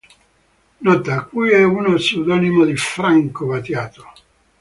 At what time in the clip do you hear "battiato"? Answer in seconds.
3.45-4.11